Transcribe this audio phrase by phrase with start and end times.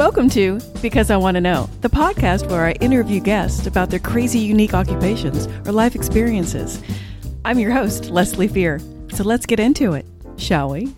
[0.00, 3.98] Welcome to Because I Want to Know, the podcast where I interview guests about their
[3.98, 6.82] crazy, unique occupations or life experiences.
[7.44, 8.80] I'm your host, Leslie Fear.
[9.10, 10.06] So let's get into it,
[10.38, 10.94] shall we?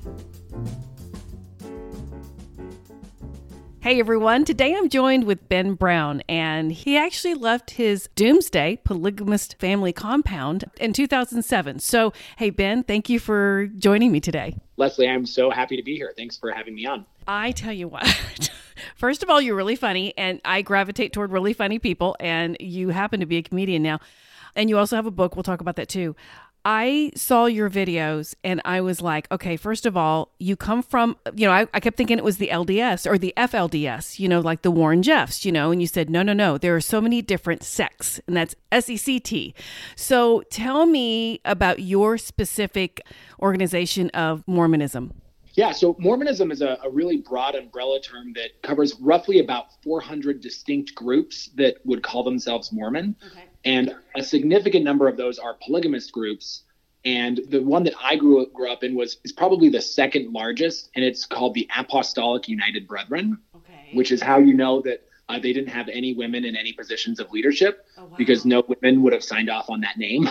[3.80, 9.58] Hey everyone, today I'm joined with Ben Brown, and he actually left his doomsday polygamist
[9.58, 11.80] family compound in 2007.
[11.80, 14.54] So, hey Ben, thank you for joining me today.
[14.76, 16.12] Leslie, I'm so happy to be here.
[16.16, 17.04] Thanks for having me on.
[17.26, 18.50] I tell you what.
[18.94, 22.90] First of all, you're really funny, and I gravitate toward really funny people, and you
[22.90, 24.00] happen to be a comedian now.
[24.54, 25.34] And you also have a book.
[25.34, 26.14] We'll talk about that too.
[26.64, 31.16] I saw your videos and I was like, okay, first of all, you come from,
[31.34, 34.38] you know, I, I, kept thinking it was the LDS or the FLDS, you know,
[34.38, 37.00] like the Warren Jeffs, you know, and you said, no, no, no, there are so
[37.00, 39.54] many different sects, and that's S E C T.
[39.96, 43.00] So tell me about your specific
[43.40, 45.21] organization of Mormonism.
[45.54, 50.40] Yeah, so Mormonism is a, a, really broad umbrella term that covers roughly about 400
[50.40, 53.14] distinct groups that would call themselves Mormon.
[53.26, 53.44] Okay.
[53.64, 56.62] And a significant number of those are polygamist groups.
[57.04, 60.90] And the one that I grew, grew up in was is probably the second largest,
[60.94, 63.90] and it's called the Apostolic United Brethren, okay.
[63.92, 67.18] which is how you know that uh, they didn't have any women in any positions
[67.18, 68.16] of leadership oh, wow.
[68.16, 70.28] because no women would have signed off on that name.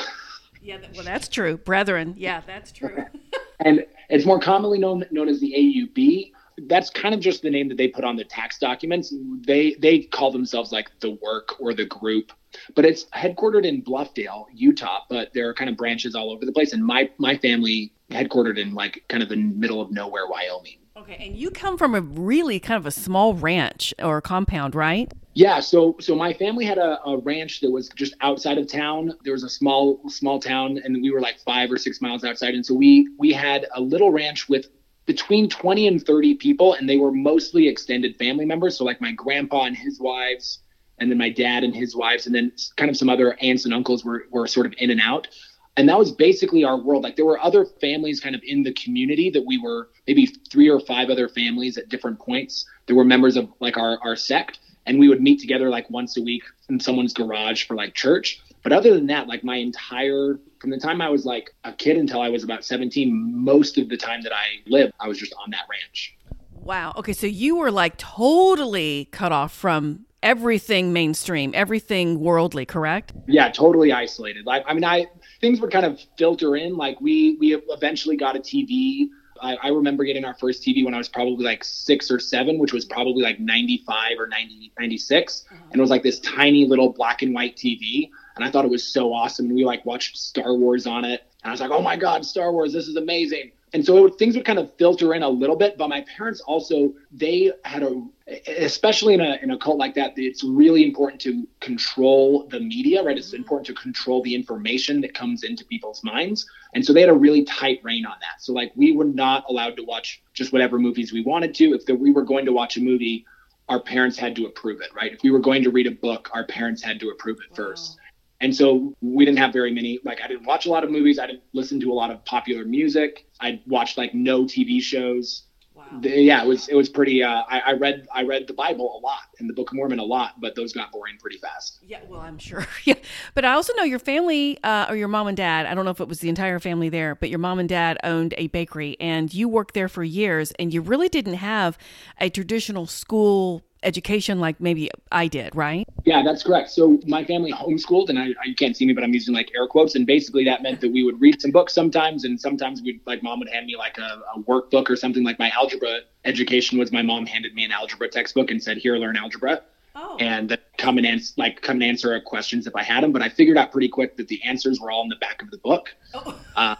[0.63, 1.57] Yeah, well, that's true.
[1.57, 2.13] Brethren.
[2.17, 3.05] Yeah, that's true.
[3.61, 6.31] and it's more commonly known known as the AUB.
[6.67, 9.13] That's kind of just the name that they put on the tax documents.
[9.45, 12.31] They they call themselves like the work or the group,
[12.75, 15.01] but it's headquartered in Bluffdale, Utah.
[15.09, 16.73] But there are kind of branches all over the place.
[16.73, 20.77] And my my family headquartered in like kind of the middle of nowhere, Wyoming.
[20.97, 25.11] Okay, and you come from a really kind of a small ranch or compound, right?
[25.33, 29.13] Yeah, so so my family had a, a, ranch that was just outside of town.
[29.23, 32.53] There was a small small town, and we were like five or six miles outside.
[32.53, 34.67] And so we we had a little ranch with
[35.05, 38.77] between 20 and 30 people, and they were mostly extended family members.
[38.77, 40.59] So like my grandpa and his wives,
[40.99, 43.73] and then my dad and his wives, and then kind of some other aunts and
[43.73, 45.29] uncles were were sort of in and out
[45.77, 48.73] and that was basically our world like there were other families kind of in the
[48.73, 53.05] community that we were maybe three or five other families at different points that were
[53.05, 56.43] members of like our, our sect and we would meet together like once a week
[56.69, 60.77] in someone's garage for like church but other than that like my entire from the
[60.77, 64.21] time i was like a kid until i was about 17 most of the time
[64.21, 66.17] that i lived i was just on that ranch
[66.53, 73.13] wow okay so you were like totally cut off from everything mainstream everything worldly correct
[73.27, 75.07] yeah totally isolated like i mean i
[75.41, 76.77] things would kind of filter in.
[76.77, 79.09] Like we we eventually got a TV.
[79.41, 82.59] I, I, remember getting our first TV when I was probably like six or seven,
[82.59, 85.45] which was probably like 95 or 90, 96.
[85.49, 85.63] Uh-huh.
[85.71, 88.09] And it was like this tiny little black and white TV.
[88.35, 89.47] And I thought it was so awesome.
[89.47, 91.25] And we like watched Star Wars on it.
[91.43, 94.17] And I was like, oh my God, Star Wars, this is amazing and so would,
[94.17, 97.83] things would kind of filter in a little bit but my parents also they had
[97.83, 98.03] a
[98.47, 103.03] especially in a, in a cult like that it's really important to control the media
[103.03, 103.17] right?
[103.17, 103.37] It's mm-hmm.
[103.37, 106.45] important to control the information that comes into people's minds.
[106.73, 108.41] And so they had a really tight rein on that.
[108.41, 111.73] So like we were not allowed to watch just whatever movies we wanted to.
[111.73, 113.25] If the, we were going to watch a movie
[113.69, 115.13] our parents had to approve it right?
[115.13, 117.67] If we were going to read a book our parents had to approve it wow.
[117.67, 117.97] first
[118.41, 121.19] and so we didn't have very many, like, I didn't watch a lot of movies.
[121.19, 123.27] I didn't listen to a lot of popular music.
[123.39, 125.43] I watched like no TV shows.
[125.75, 125.85] Wow.
[126.01, 127.23] Yeah, it was it was pretty.
[127.23, 129.99] Uh, I, I, read I read the Bible a lot and the Book of Mormon
[129.99, 131.79] a lot, but those got boring pretty fast.
[131.81, 132.67] Yeah, well, I'm sure.
[132.83, 132.95] yeah,
[133.35, 135.65] but I also know your family uh, or your mom and dad.
[135.67, 137.97] I don't know if it was the entire family there, but your mom and dad
[138.03, 141.77] owned a bakery, and you worked there for years, and you really didn't have
[142.19, 145.87] a traditional school education like maybe I did, right?
[146.05, 146.71] Yeah, that's correct.
[146.71, 149.67] So my family homeschooled, and I, you can't see me, but I'm using like air
[149.67, 149.95] quotes.
[149.95, 153.23] And basically, that meant that we would read some books sometimes, and sometimes we'd like
[153.23, 155.23] mom would hand me like a, a workbook or something.
[155.23, 158.95] Like my algebra education was my mom handed me an algebra textbook and said, "Here,
[158.97, 159.61] learn algebra."
[159.93, 160.15] Oh.
[160.19, 163.11] And come and answer, like come and answer questions if I had them.
[163.11, 165.51] But I figured out pretty quick that the answers were all in the back of
[165.51, 165.89] the book.
[166.13, 166.39] Oh.
[166.55, 166.75] Uh,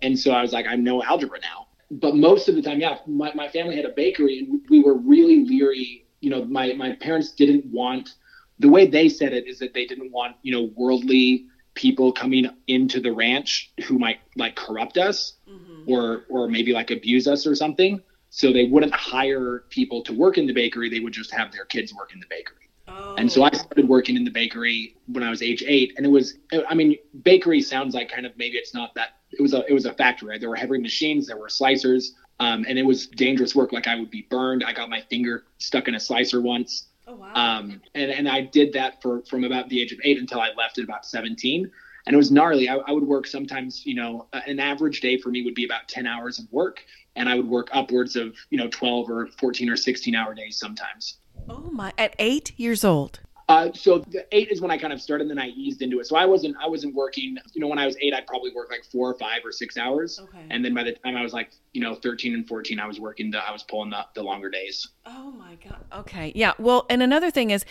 [0.00, 1.66] and so I was like, I know algebra now.
[1.90, 4.94] But most of the time, yeah, my, my family had a bakery, and we were
[4.94, 8.14] really leery you know, my my parents didn't want
[8.58, 12.48] the way they said it is that they didn't want you know worldly people coming
[12.66, 15.90] into the ranch who might like corrupt us mm-hmm.
[15.90, 18.00] or or maybe like abuse us or something.
[18.30, 20.88] So they wouldn't hire people to work in the bakery.
[20.88, 22.56] They would just have their kids work in the bakery.
[22.88, 23.14] Oh.
[23.16, 26.08] And so I started working in the bakery when I was age eight, and it
[26.08, 29.18] was, I mean, bakery sounds like kind of maybe it's not that.
[29.30, 30.30] It was a, it was a factory.
[30.30, 30.40] Right?
[30.40, 33.72] There were heavy machines, there were slicers, um, and it was dangerous work.
[33.72, 34.64] Like I would be burned.
[34.64, 36.86] I got my finger stuck in a slicer once.
[37.06, 37.32] Oh, wow.
[37.34, 40.50] Um, and, and I did that for from about the age of eight until I
[40.56, 41.70] left at about 17.
[42.04, 42.68] And it was gnarly.
[42.68, 45.88] I, I would work sometimes, you know, an average day for me would be about
[45.88, 46.80] 10 hours of work.
[47.14, 50.58] And I would work upwards of, you know, 12 or 14 or 16 hour days
[50.58, 51.18] sometimes.
[51.48, 51.92] Oh my!
[51.98, 53.20] At eight years old.
[53.52, 56.00] Uh, so the eight is when I kind of started, and then I eased into
[56.00, 56.06] it.
[56.06, 57.36] So I wasn't I wasn't working.
[57.52, 59.76] You know, when I was eight, I'd probably work like four or five or six
[59.76, 60.18] hours.
[60.18, 60.46] Okay.
[60.48, 62.98] And then by the time I was like, you know, thirteen and fourteen, I was
[62.98, 64.88] working the I was pulling the, the longer days.
[65.04, 65.84] Oh my god.
[65.92, 66.32] Okay.
[66.34, 66.52] Yeah.
[66.58, 67.66] Well, and another thing is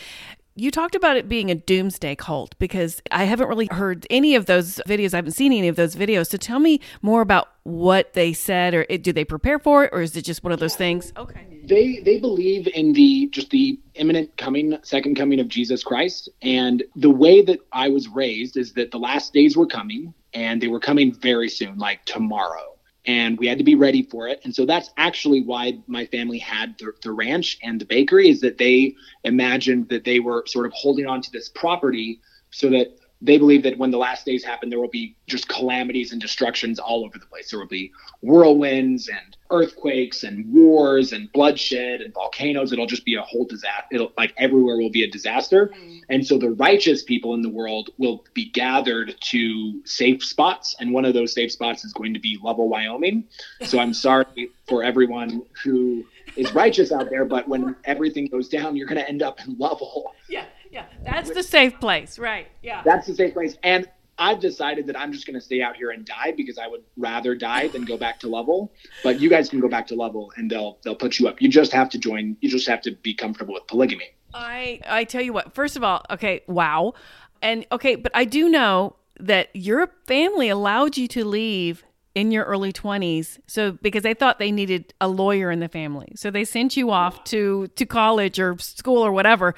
[0.56, 4.48] you talked about it being a doomsday cult because I haven't really heard any of
[4.48, 5.14] those videos.
[5.14, 6.28] I haven't seen any of those videos.
[6.28, 10.02] So tell me more about what they said or do they prepare for it or
[10.02, 11.14] is it just one of those things?
[11.16, 11.62] Okay.
[11.64, 16.84] They they believe in the just the imminent coming second coming of Jesus Christ and
[16.96, 20.68] the way that I was raised is that the last days were coming and they
[20.68, 22.76] were coming very soon like tomorrow
[23.06, 24.42] and we had to be ready for it.
[24.44, 28.42] And so that's actually why my family had the, the, ranch and the bakery is
[28.42, 32.22] that they imagined that they were sort of holding on to this property
[32.52, 36.12] so that they believe that when the last days happen, there will be just calamities
[36.12, 37.52] and destructions all over the place.
[37.52, 37.92] There will be
[38.22, 42.74] whirlwinds and earthquakes and wars and bloodshed and volcanoes.
[42.74, 43.86] It'll just be a whole disaster.
[43.92, 45.68] It'll like everywhere will be a disaster.
[45.68, 45.98] Mm-hmm.
[46.10, 50.76] And so the righteous people in the world will be gathered to safe spots.
[50.80, 53.26] And one of those safe spots is going to be Lovell, Wyoming.
[53.66, 56.04] So I'm sorry for everyone who
[56.36, 59.58] is righteous out there, but when everything goes down, you're going to end up in
[59.60, 60.16] Lovell.
[60.28, 60.86] Yeah yeah.
[61.04, 62.48] That's the safe place, right?
[62.64, 62.82] Yeah.
[62.84, 63.58] That's the safe place.
[63.64, 63.88] And
[64.18, 66.84] I've decided that I'm just going to stay out here and die because I would
[66.96, 68.72] rather die than go back to Lovell.
[69.04, 71.42] But you guys can go back to Lovell, and they'll they'll put you up.
[71.42, 72.38] You just have to join.
[72.40, 74.10] You just have to be comfortable with polygamy.
[74.34, 75.56] I I tell you what.
[75.56, 76.94] First of all, okay, wow,
[77.42, 82.44] and okay, but I do know that your family allowed you to leave in your
[82.44, 86.12] early 20s so because they thought they needed a lawyer in the family.
[86.16, 89.56] So they sent you off to to college or school or whatever.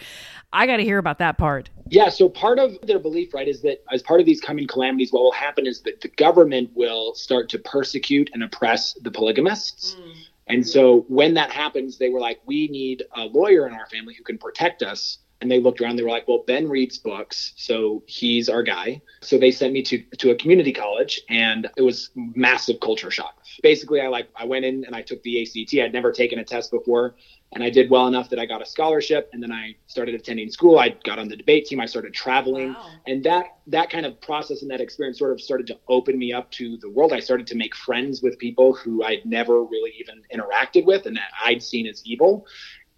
[0.52, 1.70] I got to hear about that part.
[1.90, 5.12] Yeah so part of their belief right is that as part of these coming calamities
[5.12, 9.96] what will happen is that the government will start to persecute and oppress the polygamists.
[9.96, 10.14] Mm.
[10.48, 14.14] and so when that happens they were like we need a lawyer in our family
[14.14, 17.52] who can protect us and they looked around they were like well ben reads books
[17.58, 19.02] so he's our guy.
[19.22, 23.36] So they sent me to to a community college and it was massive culture shock.
[23.62, 26.46] Basically i like i went in and i took the act i'd never taken a
[26.46, 27.16] test before
[27.52, 30.50] and i did well enough that i got a scholarship and then i started attending
[30.50, 30.80] school.
[30.80, 32.90] I got on the debate team i started traveling wow.
[33.06, 36.34] and that that kind of process and that experience sort of started to open me
[36.34, 37.14] up to the world.
[37.14, 41.18] I started to make friends with people who i'd never really even interacted with and
[41.18, 42.48] that i'd seen as evil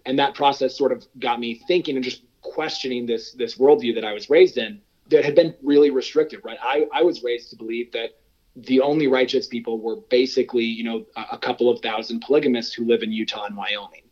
[0.05, 2.21] and that process sort of got me thinking and just
[2.51, 6.57] questioning this this worldview that I was raised in that had been really restrictive, right?
[6.61, 8.11] I, I was raised to believe that
[8.55, 12.85] the only righteous people were basically, you know, a, a couple of thousand polygamists who
[12.85, 14.03] live in Utah and Wyoming.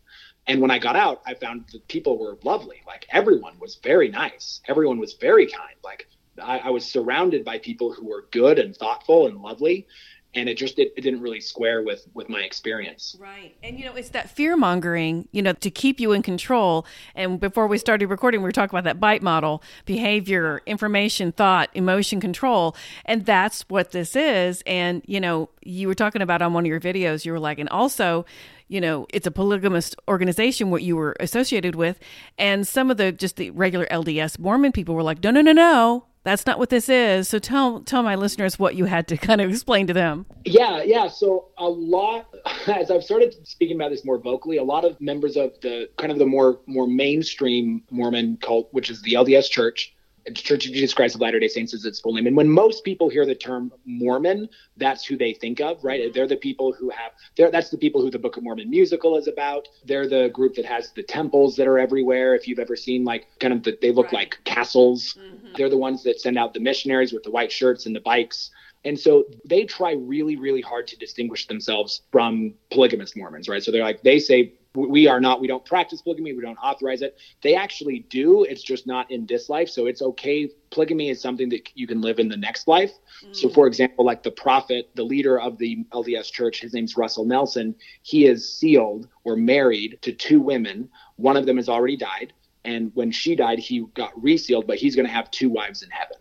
[0.46, 2.82] And when I got out, I found that people were lovely.
[2.86, 4.60] Like everyone was very nice.
[4.68, 5.76] Everyone was very kind.
[5.82, 6.06] Like
[6.42, 9.86] I, I was surrounded by people who were good and thoughtful and lovely
[10.34, 13.16] and it just it, it, didn't really square with with my experience.
[13.18, 13.56] Right.
[13.62, 16.86] And you know it's that fear mongering you know to keep you in control.
[17.14, 21.70] And before we started recording we were talking about that bite model behavior information thought
[21.74, 22.76] emotion control.
[23.04, 24.62] And that's what this is.
[24.66, 27.58] And you know you were talking about on one of your videos you were like
[27.58, 28.24] and also
[28.68, 31.98] you know it's a polygamous organization what you were associated with.
[32.38, 35.52] And some of the just the regular lds mormon people were like no no no
[35.52, 37.28] no that's not what this is.
[37.28, 40.26] So tell tell my listeners what you had to kind of explain to them.
[40.44, 41.08] Yeah, yeah.
[41.08, 42.34] So a lot
[42.66, 46.10] as I've started speaking about this more vocally, a lot of members of the kind
[46.10, 49.93] of the more more mainstream Mormon cult, which is the LDS Church,
[50.32, 52.26] Church of Jesus Christ of Latter day Saints is its full name.
[52.26, 56.12] And when most people hear the term Mormon, that's who they think of, right?
[56.14, 59.18] They're the people who have, they're, that's the people who the Book of Mormon musical
[59.18, 59.68] is about.
[59.84, 62.34] They're the group that has the temples that are everywhere.
[62.34, 64.14] If you've ever seen, like, kind of, the, they look right.
[64.14, 65.18] like castles.
[65.18, 65.48] Mm-hmm.
[65.56, 68.50] They're the ones that send out the missionaries with the white shirts and the bikes.
[68.84, 73.62] And so they try really, really hard to distinguish themselves from polygamous Mormons, right?
[73.62, 77.02] So they're like, they say we are not we don't practice polygamy we don't authorize
[77.02, 77.16] it.
[77.42, 80.50] They actually do it's just not in this life so it's okay.
[80.70, 82.92] Polygamy is something that you can live in the next life.
[83.24, 83.34] Mm.
[83.36, 87.24] so for example like the prophet the leader of the lds church his name's russell
[87.24, 90.88] nelson he is sealed or married to two women.
[91.16, 92.32] One of them has already died
[92.64, 95.90] and when she died he got resealed but he's going to have two wives in
[95.90, 96.16] heaven.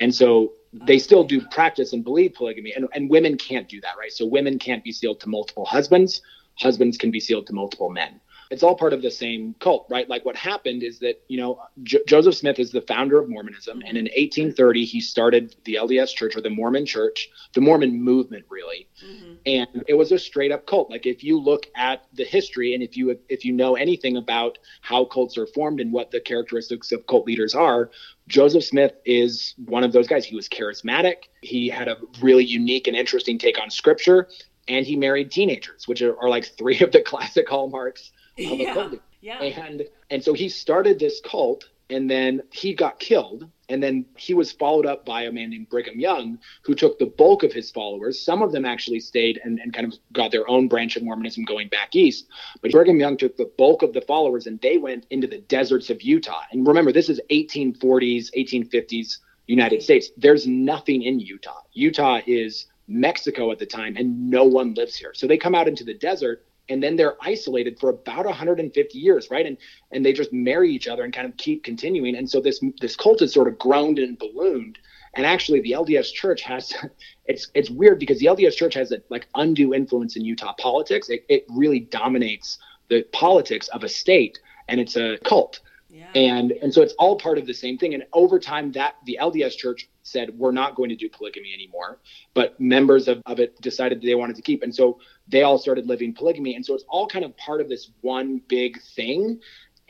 [0.00, 3.96] And so they still do practice and believe polygamy and, and women can't do that
[3.98, 4.12] right?
[4.12, 6.22] So women can't be sealed to multiple husbands
[6.60, 8.20] husbands can be sealed to multiple men.
[8.50, 10.08] It's all part of the same cult, right?
[10.08, 13.82] Like what happened is that, you know, Joseph Smith is the founder of Mormonism.
[13.86, 18.46] And in 1830, he started the LDS Church or the Mormon Church, the Mormon movement,
[18.48, 18.88] really.
[19.04, 19.34] Mm-hmm.
[19.44, 20.90] And it was a straight up cult.
[20.90, 24.58] Like if you look at the history and if you if you know anything about
[24.80, 27.90] how cults are formed and what the characteristics of cult leaders are,
[28.28, 30.24] Joseph Smith is one of those guys.
[30.24, 31.24] He was charismatic.
[31.42, 34.28] He had a really unique and interesting take on scripture
[34.68, 38.70] and he married teenagers, which are, are like three of the classic hallmarks of yeah.
[38.70, 39.00] a cult.
[39.20, 39.42] Yeah.
[39.42, 44.34] And and so he started this cult and then he got killed and then he
[44.34, 47.70] was followed up by a man named brigham young who took the bulk of his
[47.70, 51.02] followers some of them actually stayed and, and kind of got their own branch of
[51.02, 52.26] mormonism going back east
[52.62, 55.90] but brigham young took the bulk of the followers and they went into the deserts
[55.90, 62.20] of utah and remember this is 1840s 1850s united states there's nothing in utah utah
[62.26, 65.12] is mexico at the time and no one lives here.
[65.14, 69.30] So they come out into the desert and then they're isolated for about 150 years
[69.30, 69.46] right?
[69.46, 69.58] And
[69.92, 72.16] and they just marry each other and kind of keep continuing.
[72.16, 74.78] And so this this cult has sort of grown and ballooned.
[75.14, 76.72] And actually the lds church has
[77.26, 81.10] it's it's weird because the lds church has a like undue influence in utah politics.
[81.10, 85.60] It, it really dominates the politics of a state and it's a cult.
[85.90, 86.10] Yeah.
[86.14, 87.94] and and so it's all part of the same thing.
[87.94, 91.98] And over time that the lds church said we're not going to do polygamy anymore
[92.34, 94.62] but members of, of it decided they wanted to keep.
[94.62, 96.54] And so they all started living polygamy.
[96.54, 99.40] And so it's all kind of part of this one big thing.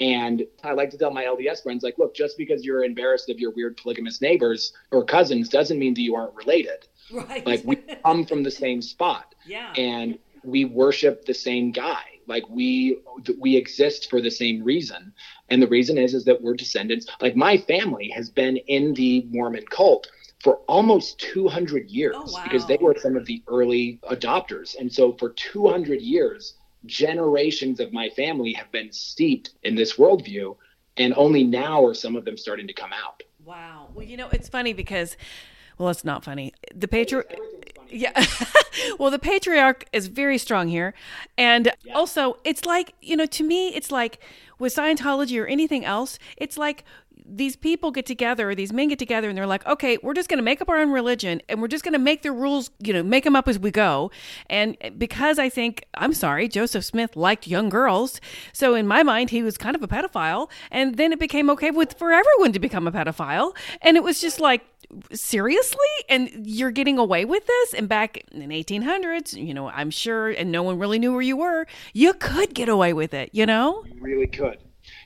[0.00, 3.40] And i like to tell my lds friends like look just because you're embarrassed of
[3.40, 6.86] your weird polygamous neighbors or cousins doesn't mean that you aren't related.
[7.10, 7.44] Right.
[7.44, 9.34] like we come from the same spot.
[9.46, 9.72] Yeah.
[9.78, 13.00] and we worship the same guy like we
[13.40, 15.12] we exist for the same reason
[15.48, 19.26] and the reason is is that we're descendants like my family has been in the
[19.30, 20.06] mormon cult
[20.42, 22.40] for almost 200 years Oh, wow.
[22.44, 26.54] because they were some of the early adopters and so for 200 years
[26.86, 30.56] generations of my family have been steeped in this worldview
[30.96, 33.88] and only now are some of them starting to come out Wow.
[33.94, 35.16] Well, you know, it's funny because,
[35.78, 36.52] well, it's not funny.
[36.74, 37.34] The patriarch.
[37.88, 38.24] Yeah.
[38.98, 40.92] well, the patriarch is very strong here.
[41.38, 44.20] And also, it's like, you know, to me, it's like
[44.58, 46.84] with Scientology or anything else, it's like
[47.30, 50.38] these people get together, these men get together, and they're like, okay, we're just going
[50.38, 52.92] to make up our own religion and we're just going to make the rules, you
[52.92, 54.10] know, make them up as we go.
[54.48, 58.20] And because I think, I'm sorry, Joseph Smith liked young girls.
[58.52, 60.48] So in my mind, he was kind of a pedophile.
[60.70, 63.54] And then it became okay with for everyone to become a pedophile.
[63.82, 64.64] And it was just like,
[65.12, 65.78] seriously?
[66.08, 67.74] And you're getting away with this?
[67.74, 71.36] And back in 1800s, you know, I'm sure, and no one really knew where you
[71.36, 73.84] were, you could get away with it, you know?
[73.86, 74.58] You really could.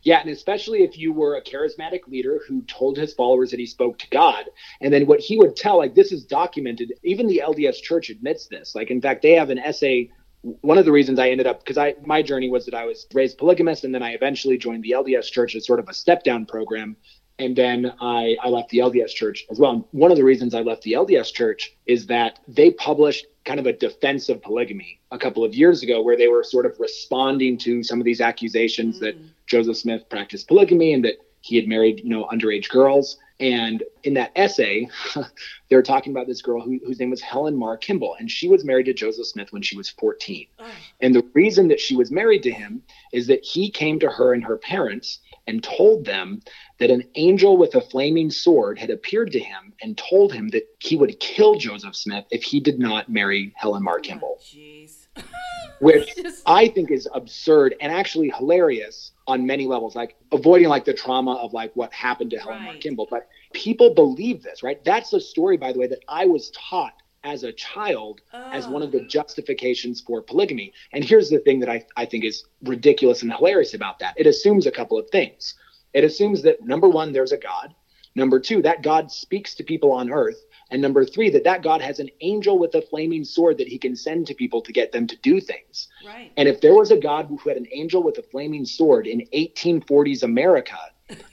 [0.02, 3.66] Yeah, and especially if you were a charismatic leader who told his followers that he
[3.66, 4.46] spoke to God.
[4.80, 8.46] And then what he would tell, like this is documented, even the LDS church admits
[8.46, 8.74] this.
[8.74, 10.10] Like, in fact, they have an essay.
[10.42, 13.06] One of the reasons I ended up, because I my journey was that I was
[13.14, 16.24] raised polygamous, and then I eventually joined the LDS church as sort of a step
[16.24, 16.96] down program.
[17.38, 19.72] And then I, I left the LDS church as well.
[19.72, 23.58] And one of the reasons I left the LDS church is that they published kind
[23.58, 26.78] of a defense of polygamy a couple of years ago, where they were sort of
[26.78, 29.28] responding to some of these accusations that mm.
[29.46, 33.18] Joseph Smith practiced polygamy and that he had married, you know, underage girls.
[33.40, 34.88] And in that essay,
[35.68, 38.48] they were talking about this girl who, whose name was Helen Mar Kimball, and she
[38.48, 40.46] was married to Joseph Smith when she was 14.
[41.00, 44.32] And the reason that she was married to him is that he came to her
[44.32, 46.40] and her parents and told them
[46.78, 50.64] that an angel with a flaming sword had appeared to him and told him that
[50.78, 55.06] he would kill Joseph Smith if he did not marry Helen Mar oh, Kimball, Jeez.
[55.80, 60.84] which Just- I think is absurd and actually hilarious on many levels, like avoiding like
[60.84, 62.80] the trauma of like what happened to Helen Mar Right.
[62.80, 63.08] Kimball.
[63.10, 64.82] But people believe this, right?
[64.84, 68.82] That's a story, by the way, that I was taught as a child as one
[68.82, 69.06] of the oh.
[69.06, 70.72] justifications for polygamy.
[70.92, 74.14] And here's the thing that I, I think is ridiculous and hilarious about that.
[74.16, 75.54] It assumes a couple of things.
[75.92, 77.74] It assumes that number one, there's a God.
[78.14, 80.44] Number two, that God speaks to people on earth.
[80.70, 83.78] And number three, that that God has an angel with a flaming sword that he
[83.78, 85.88] can send to people to get them to do things.
[86.06, 86.32] Right.
[86.36, 89.26] And if there was a God who had an angel with a flaming sword in
[89.34, 90.78] 1840s America,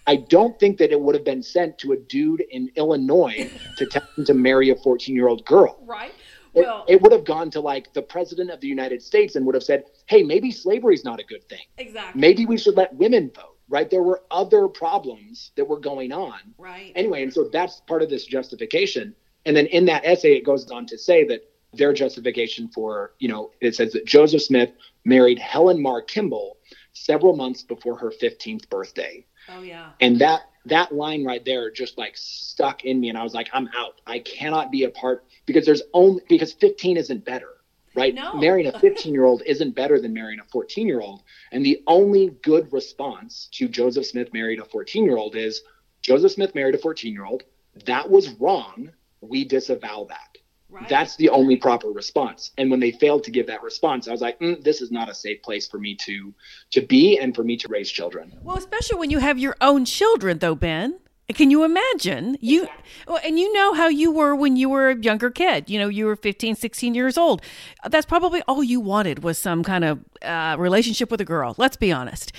[0.07, 3.86] I don't think that it would have been sent to a dude in Illinois to
[3.86, 5.77] tell him to marry a 14 year old girl.
[5.86, 6.13] Right.
[6.53, 9.45] It, Well, it would have gone to like the president of the United States and
[9.45, 11.65] would have said, hey, maybe slavery is not a good thing.
[11.77, 12.19] exactly.
[12.19, 13.89] Maybe we should let women vote, right?
[13.89, 16.39] There were other problems that were going on.
[16.57, 16.91] Right.
[16.95, 19.13] Anyway, and so that's part of this justification.
[19.45, 21.41] And then in that essay, it goes on to say that
[21.74, 24.71] their justification for, you know, it says that Joseph Smith
[25.05, 26.57] married Helen Mar Kimball
[26.93, 29.24] several months before her 15th birthday.
[29.56, 29.91] Oh yeah.
[30.01, 33.50] And that that line right there just like stuck in me and I was like,
[33.53, 34.01] I'm out.
[34.06, 37.50] I cannot be a part because there's only because 15 isn't better.
[37.96, 38.13] Right?
[38.13, 38.36] No.
[38.36, 41.24] Marrying a 15 year old isn't better than marrying a 14 year old.
[41.51, 45.62] And the only good response to Joseph Smith married a 14 year old is
[46.01, 47.44] Joseph Smith married a 14 year old.
[47.86, 48.91] That was wrong.
[49.22, 50.38] We disavow that.
[50.70, 50.88] Right.
[50.88, 52.52] That's the only proper response.
[52.58, 55.10] And when they failed to give that response, I was like, mm, this is not
[55.10, 56.34] a safe place for me to
[56.72, 58.32] to be and for me to raise children.
[58.44, 61.00] well, especially when you have your own children, though, Ben.
[61.36, 62.38] Can you imagine?
[62.41, 62.67] You
[63.07, 65.69] well, and you know how you were when you were a younger kid.
[65.69, 67.41] You know, you were 15, 16 years old.
[67.88, 71.53] That's probably all you wanted was some kind of uh, relationship with a girl.
[71.57, 72.31] Let's be honest.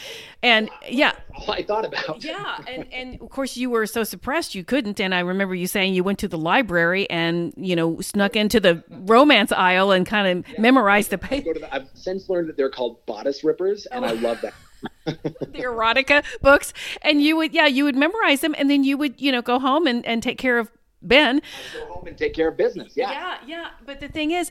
[0.43, 2.25] And yeah, all I thought about.
[2.25, 5.01] Yeah, and and of course you were so suppressed you couldn't.
[5.01, 8.59] And I remember you saying you went to the library and you know snuck into
[8.59, 10.61] the romance aisle and kind of yeah.
[10.61, 11.55] memorized the paper.
[11.71, 14.55] I've since learned that they're called bodice rippers, and I love that.
[15.05, 16.73] the erotica books.
[17.03, 19.59] And you would yeah you would memorize them and then you would you know go
[19.59, 20.71] home and, and take care of
[21.03, 21.43] ben.
[21.75, 23.13] Go home and take care of business yeah.
[23.13, 23.69] Yeah yeah.
[23.85, 24.51] But the thing is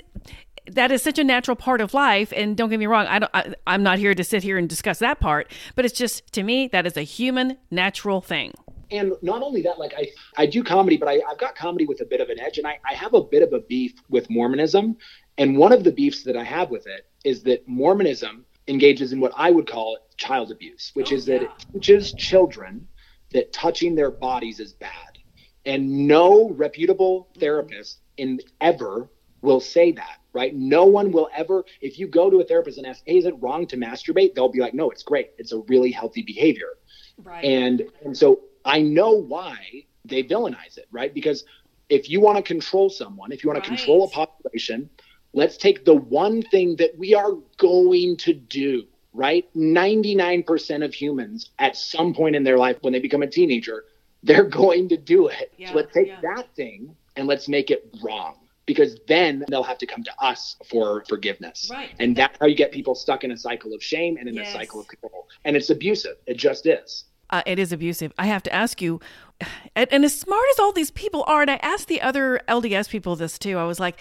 [0.71, 3.31] that is such a natural part of life and don't get me wrong i don't
[3.33, 6.43] I, i'm not here to sit here and discuss that part but it's just to
[6.43, 8.53] me that is a human natural thing.
[8.91, 12.01] And not only that, like I, I do comedy, but I, I've got comedy with
[12.01, 14.29] a bit of an edge, and I, I have a bit of a beef with
[14.29, 14.97] Mormonism.
[15.37, 19.19] And one of the beefs that I have with it is that Mormonism engages in
[19.19, 22.87] what I would call child abuse, which oh, is that it teaches children
[23.33, 25.17] that touching their bodies is bad.
[25.65, 27.39] And no reputable mm-hmm.
[27.39, 29.09] therapist in ever
[29.41, 30.55] will say that, right?
[30.55, 33.35] No one will ever, if you go to a therapist and ask, hey, is it
[33.39, 34.35] wrong to masturbate?
[34.35, 35.31] They'll be like, no, it's great.
[35.37, 36.77] It's a really healthy behavior.
[37.17, 37.43] Right.
[37.43, 39.57] And and so I know why
[40.05, 41.13] they villainize it, right?
[41.13, 41.43] Because
[41.89, 43.63] if you want to control someone, if you want right.
[43.63, 44.89] to control a population,
[45.33, 49.45] let's take the one thing that we are going to do, right?
[49.55, 53.85] 99% of humans at some point in their life, when they become a teenager,
[54.23, 55.53] they're going to do it.
[55.57, 56.21] Yeah, so let's take yeah.
[56.21, 60.55] that thing and let's make it wrong because then they'll have to come to us
[60.69, 61.69] for forgiveness.
[61.71, 61.89] Right.
[61.99, 64.49] And that's how you get people stuck in a cycle of shame and in yes.
[64.49, 65.27] a cycle of control.
[65.43, 66.17] And it's abusive.
[66.27, 67.05] It just is.
[67.31, 68.11] Uh, it is abusive.
[68.17, 68.99] I have to ask you,
[69.75, 72.89] and, and, as smart as all these people are, and I asked the other LDS
[72.89, 73.99] people this too, I was like,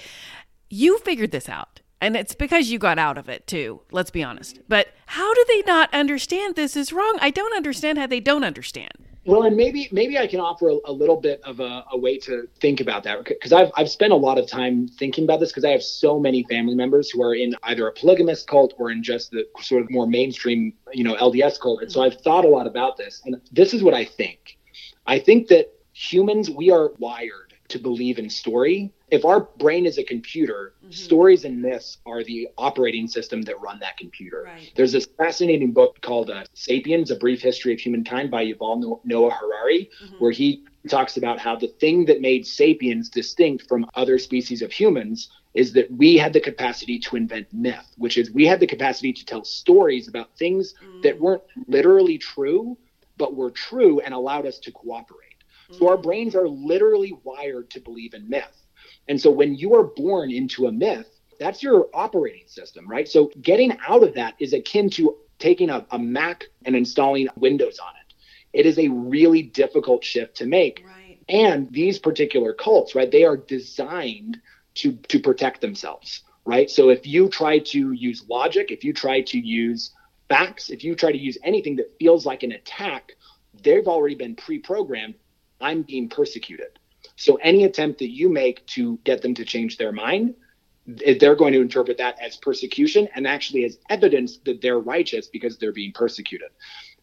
[0.71, 1.81] you figured this out.
[2.01, 4.61] And it's because you got out of it too, let's be honest.
[4.69, 7.19] But how do they not understand this is wrong?
[7.21, 8.93] I don't understand how they don't understand.
[9.25, 12.17] Well, and maybe maybe I can offer a, a little bit of a, a, way
[12.21, 15.51] to think about that because I've I've spent a lot of time thinking about this
[15.51, 18.91] because I have so many family members who are in either a polygamous cult or
[18.91, 21.83] in just the sort of more mainstream, you know, LDS cult.
[21.83, 24.57] And so I've thought a lot about this, and this is what I think.
[25.07, 29.99] I think that humans we are wired to believe in story if our brain is
[29.99, 30.93] a computer, mm-hmm.
[30.93, 34.45] stories and myths are the operating system that run that computer.
[34.47, 34.71] Right.
[34.77, 39.31] There's this fascinating book called uh, Sapiens: A Brief History of Humankind by Yuval Noah
[39.31, 40.17] Harari, mm-hmm.
[40.17, 44.73] where he talks about how the thing that made sapiens distinct from other species of
[44.73, 48.67] humans is that we had the capacity to invent myth, which is we had the
[48.67, 51.03] capacity to tell stories about things mm.
[51.03, 52.77] that weren't literally true,
[53.17, 55.28] but were true and allowed us to cooperate.
[55.71, 58.67] So our brains are literally wired to believe in myth.
[59.09, 63.09] And so when you are born into a myth, that's your operating system, right?
[63.09, 67.79] So getting out of that is akin to taking a, a Mac and installing Windows
[67.79, 68.15] on it.
[68.59, 70.85] It is a really difficult shift to make.
[70.87, 71.19] Right.
[71.29, 74.41] And these particular cults, right, they are designed
[74.77, 76.71] to to protect themselves, right?
[76.71, 79.93] So if you try to use logic, if you try to use
[80.29, 83.13] facts, if you try to use anything that feels like an attack,
[83.63, 85.15] they've already been pre-programmed.
[85.61, 86.79] I'm being persecuted.
[87.17, 90.35] So any attempt that you make to get them to change their mind,
[90.87, 95.59] they're going to interpret that as persecution and actually as evidence that they're righteous because
[95.59, 96.49] they're being persecuted.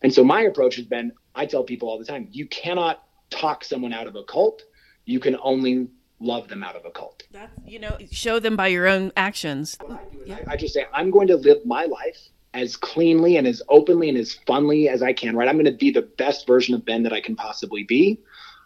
[0.01, 3.63] And so my approach has been I tell people all the time, you cannot talk
[3.63, 4.63] someone out of a cult.
[5.05, 5.87] You can only
[6.19, 7.23] love them out of a cult.
[7.31, 9.77] That's, you know, show them by your own actions.
[9.87, 10.39] I, yeah.
[10.47, 14.07] I, I just say, I'm going to live my life as cleanly and as openly
[14.07, 15.49] and as funly as I can, right?
[15.49, 18.21] I'm going to be the best version of Ben that I can possibly be.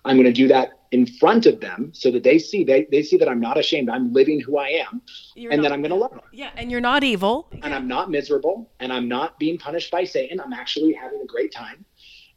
[0.10, 3.04] I'm going to do that in front of them so that they see they, they
[3.04, 3.89] see that I'm not ashamed.
[3.89, 5.02] I'm living who I am,
[5.36, 6.22] you're and not, then I'm going to love them.
[6.32, 7.76] Yeah, and you're not evil, and yeah.
[7.76, 10.39] I'm not miserable, and I'm not being punished by Satan.
[10.39, 11.86] I'm actually having a great time.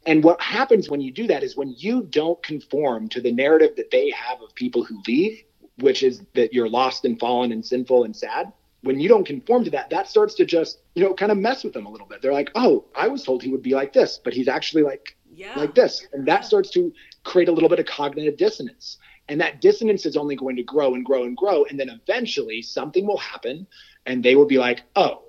[0.05, 3.77] And what happens when you do that is when you don't conform to the narrative
[3.77, 5.43] that they have of people who leave,
[5.79, 8.53] which is that you're lost and fallen and sinful and sad.
[8.83, 11.63] When you don't conform to that, that starts to just, you know, kind of mess
[11.63, 12.21] with them a little bit.
[12.21, 15.17] They're like, oh, I was told he would be like this, but he's actually like
[15.35, 15.55] yeah.
[15.57, 16.07] like this.
[16.13, 16.93] And that starts to
[17.25, 18.99] create a little bit of cognitive dissonance.
[19.29, 21.65] And that dissonance is only going to grow and grow and grow.
[21.65, 23.67] And then eventually something will happen
[24.07, 25.23] and they will be like, oh,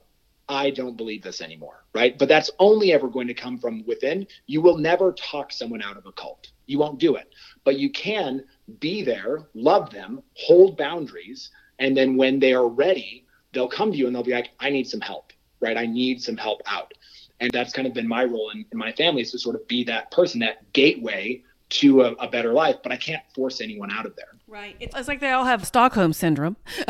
[0.49, 1.85] I don't believe this anymore.
[1.93, 2.17] Right.
[2.17, 4.27] But that's only ever going to come from within.
[4.47, 6.51] You will never talk someone out of a cult.
[6.65, 7.33] You won't do it.
[7.63, 8.43] But you can
[8.79, 11.51] be there, love them, hold boundaries.
[11.79, 14.69] And then when they are ready, they'll come to you and they'll be like, I
[14.69, 15.31] need some help.
[15.59, 15.77] Right.
[15.77, 16.93] I need some help out.
[17.39, 19.67] And that's kind of been my role in, in my family is to sort of
[19.67, 23.91] be that person, that gateway to a, a, better life, but I can't force anyone
[23.91, 24.27] out of there.
[24.47, 24.75] Right.
[24.79, 26.55] It's, like they all have Stockholm syndrome.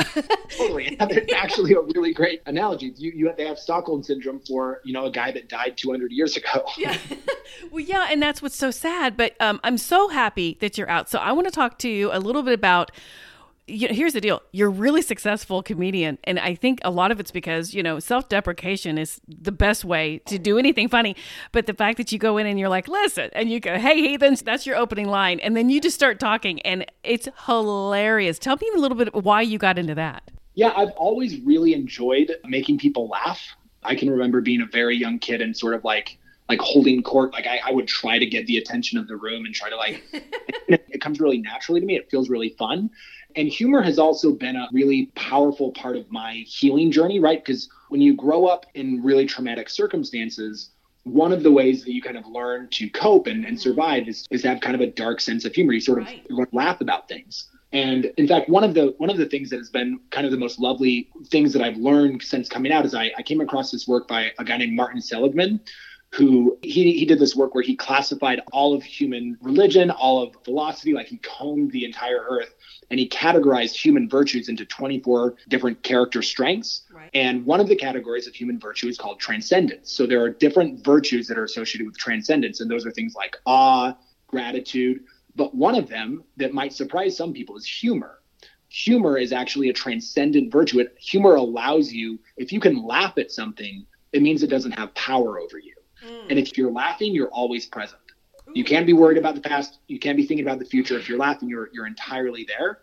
[0.57, 0.97] totally.
[0.99, 2.93] It's actually a really great analogy.
[2.97, 6.11] You, you have, they have Stockholm syndrome for, you know, a guy that died 200
[6.11, 6.65] years ago.
[6.77, 6.97] Yeah.
[7.71, 8.07] well, yeah.
[8.09, 9.15] And that's what's so sad.
[9.15, 11.09] But um, I'm so happy that you're out.
[11.09, 12.91] So I want to talk to you a little bit about
[13.67, 14.41] you know, here's the deal.
[14.51, 16.17] You're a really successful comedian.
[16.25, 19.85] And I think a lot of it's because, you know, self deprecation is the best
[19.85, 21.15] way to do anything funny.
[21.51, 24.01] But the fact that you go in and you're like, listen, and you go, hey,
[24.01, 25.39] heathens, that's your opening line.
[25.39, 28.37] And then you just start talking and it's hilarious.
[28.37, 30.29] Tell me a little bit why you got into that.
[30.55, 33.41] Yeah, I've always really enjoyed making people laugh.
[33.83, 36.17] I can remember being a very young kid and sort of like,
[36.49, 39.45] like holding court like I, I, would try to get the attention of the room
[39.45, 40.03] and try to like
[40.67, 42.89] it comes really naturally to me it feels really fun
[43.35, 47.43] and humor has also been a really powerful part of my healing journey, right?
[47.43, 50.71] Because when you grow up in really traumatic circumstances,
[51.03, 53.61] one of the ways that you kind of learn to cope and, and mm-hmm.
[53.61, 55.73] survive is, is to have kind of a dark sense of humor.
[55.73, 56.53] You sort of right.
[56.53, 57.49] laugh about things.
[57.73, 60.31] And in fact, one of the one of the things that has been kind of
[60.31, 63.71] the most lovely things that I've learned since coming out is I, I came across
[63.71, 65.59] this work by a guy named Martin Seligman,
[66.13, 70.35] who he, he did this work where he classified all of human religion, all of
[70.43, 72.53] philosophy, like he combed the entire earth
[72.91, 76.83] and he categorized human virtues into 24 different character strengths.
[76.93, 77.09] Right.
[77.15, 79.91] And one of the categories of human virtue is called transcendence.
[79.91, 83.35] So there are different virtues that are associated with transcendence, and those are things like
[83.47, 83.95] awe,
[84.27, 85.05] gratitude.
[85.35, 88.19] But one of them that might surprise some people is humor.
[88.69, 90.79] Humor is actually a transcendent virtue.
[90.79, 94.93] It, humor allows you, if you can laugh at something, it means it doesn't have
[94.93, 95.72] power over you.
[96.05, 96.29] Mm.
[96.29, 97.99] And if you're laughing, you're always present.
[98.53, 99.79] You can't be worried about the past.
[99.87, 100.97] You can't be thinking about the future.
[100.97, 102.79] If you're laughing, you're you're entirely there.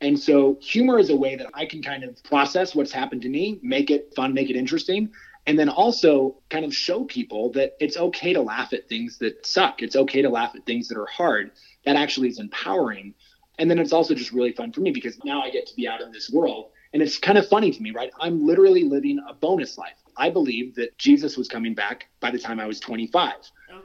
[0.00, 3.28] And so humor is a way that I can kind of process what's happened to
[3.28, 5.10] me, make it fun, make it interesting,
[5.46, 9.44] and then also kind of show people that it's okay to laugh at things that
[9.44, 9.82] suck.
[9.82, 11.50] It's okay to laugh at things that are hard.
[11.84, 13.14] That actually is empowering.
[13.58, 15.88] And then it's also just really fun for me because now I get to be
[15.88, 16.70] out in this world.
[16.92, 18.10] And it's kind of funny to me, right?
[18.20, 19.94] I'm literally living a bonus life.
[20.16, 23.34] I believed that Jesus was coming back by the time I was 25.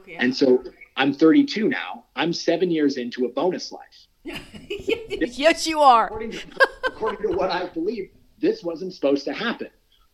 [0.00, 0.16] Okay.
[0.16, 0.64] And so
[0.96, 2.04] I'm 32 now.
[2.16, 4.06] I'm seven years into a bonus life.
[4.24, 6.06] yes, you are.
[6.06, 9.68] According to, according to what I believe, this wasn't supposed to happen,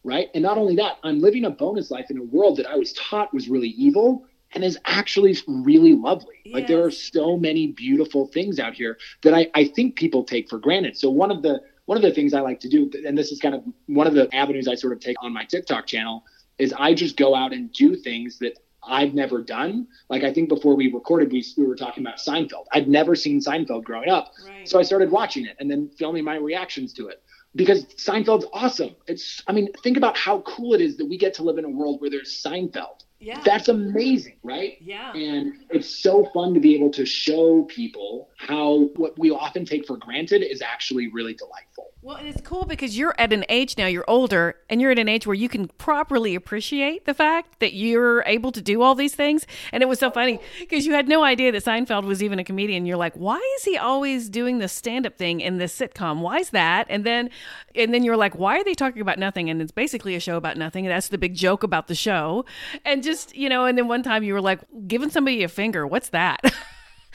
[0.05, 0.29] right?
[0.35, 2.93] And not only that, I'm living a bonus life in a world that I was
[2.95, 6.37] taught was really evil and is actually really lovely.
[6.45, 6.55] Yes.
[6.55, 10.49] Like there are so many beautiful things out here that I, I think people take
[10.49, 10.97] for granted.
[10.97, 13.41] So one of the one of the things I like to do, and this is
[13.41, 16.25] kind of one of the avenues I sort of take on my TikTok channel,
[16.59, 19.89] is I just go out and do things that I've never done.
[20.09, 22.67] Like I think before we recorded, we, we were talking about Seinfeld.
[22.73, 24.69] I'd never seen Seinfeld growing up, right.
[24.69, 27.23] so I started watching it and then filming my reactions to it
[27.55, 28.95] because Seinfeld's awesome.
[29.07, 31.65] It's I mean, think about how cool it is that we get to live in
[31.65, 33.05] a world where there's Seinfeld.
[33.21, 33.43] Yeah.
[33.45, 34.79] That's amazing, right?
[34.81, 35.13] Yeah.
[35.13, 39.87] And it's so fun to be able to show people how what we often take
[39.87, 41.91] for granted is actually really delightful.
[42.03, 44.99] Well, and it's cool because you're at an age now, you're older, and you're at
[44.99, 48.95] an age where you can properly appreciate the fact that you're able to do all
[48.95, 49.47] these things.
[49.71, 52.45] And it was so funny because you had no idea that Seinfeld was even a
[52.45, 52.87] comedian.
[52.87, 56.21] You're like, why is he always doing the stand up thing in this sitcom?
[56.21, 56.87] Why is that?
[56.89, 57.29] And then
[57.75, 59.51] and then you're like, why are they talking about nothing?
[59.51, 60.87] And it's basically a show about nothing.
[60.87, 62.47] And that's the big joke about the show.
[62.85, 65.87] And just, you know, and then one time you were like, giving somebody a finger,
[65.87, 66.41] what's that?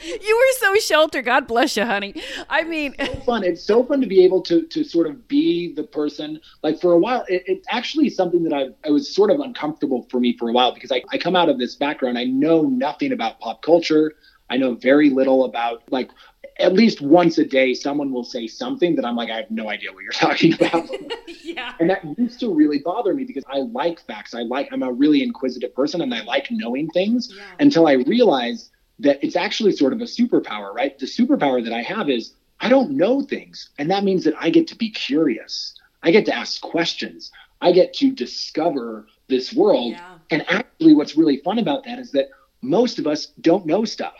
[0.04, 1.24] you were so sheltered.
[1.24, 2.14] God bless you, honey.
[2.48, 3.44] I mean, it's so fun.
[3.44, 6.40] It's so fun to be able to to sort of be the person.
[6.62, 10.06] Like for a while, it, it's actually something that I I was sort of uncomfortable
[10.10, 12.18] for me for a while because I I come out of this background.
[12.18, 14.12] I know nothing about pop culture.
[14.48, 16.10] I know very little about like
[16.58, 19.68] at least once a day someone will say something that I'm like, I have no
[19.68, 20.88] idea what you're talking about.
[21.44, 21.74] yeah.
[21.80, 24.34] And that used to really bother me because I like facts.
[24.34, 27.42] I like I'm a really inquisitive person and I like knowing things yeah.
[27.60, 30.98] until I realize that it's actually sort of a superpower, right?
[30.98, 33.70] The superpower that I have is I don't know things.
[33.78, 35.74] And that means that I get to be curious.
[36.02, 37.30] I get to ask questions.
[37.60, 39.92] I get to discover this world.
[39.92, 40.18] Yeah.
[40.30, 42.28] And actually, what's really fun about that is that
[42.62, 44.16] most of us don't know stuff,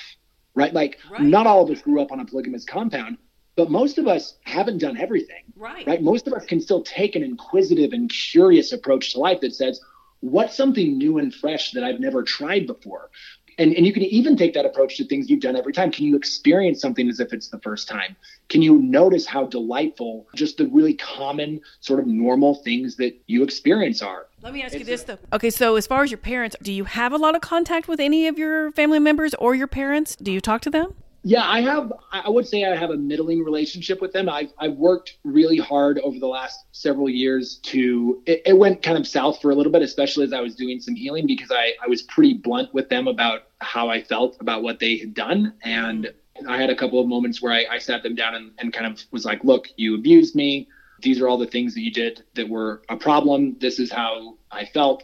[0.57, 0.75] right?
[0.75, 1.23] Like, right.
[1.23, 3.19] not all of us grew up on a polygamous compound,
[3.55, 5.45] but most of us haven't done everything.
[5.55, 5.87] Right.
[5.87, 6.03] Right.
[6.03, 9.81] Most of us can still take an inquisitive and curious approach to life that says,
[10.21, 13.11] what's something new and fresh that I've never tried before?
[13.59, 15.91] And, and you can even take that approach to things you've done every time.
[15.91, 18.17] Can you experience something as if it's the first time?
[18.49, 23.43] Can you notice how delightful just the really common, sort of normal things that you
[23.43, 24.27] experience are?
[24.43, 25.19] Let me ask it's you this though.
[25.33, 27.99] Okay, so as far as your parents, do you have a lot of contact with
[27.99, 30.17] any of your family members or your parents?
[30.17, 30.95] Do you talk to them?
[31.29, 31.93] Yeah, I have.
[32.13, 34.29] I would say I have a middling relationship with them.
[34.29, 38.23] I've I've worked really hard over the last several years to.
[38.27, 40.79] It, it, went kind of south for a little bit, especially as I was doing
[40.81, 44.63] some healing because I I was pretty blunt with them about how I felt about
[44.63, 46.13] what they had done, and
[46.47, 48.87] I had a couple of moments where I, I sat them down and, and kind
[48.87, 50.69] of was like, "Look, you abused me.
[51.03, 53.57] These are all the things that you did that were a problem.
[53.59, 55.03] This is how I felt."